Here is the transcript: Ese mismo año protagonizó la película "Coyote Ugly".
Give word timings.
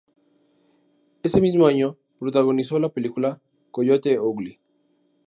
Ese 1.21 1.41
mismo 1.41 1.67
año 1.67 1.95
protagonizó 2.17 2.79
la 2.79 2.89
película 2.89 3.39
"Coyote 3.69 4.19
Ugly". 4.19 4.59